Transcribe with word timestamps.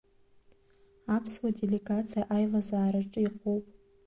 Аԥсуа 1.15 1.49
делегациа 1.57 2.21
аилазаараҿы 2.35 3.19
иҟоуп… 3.27 3.63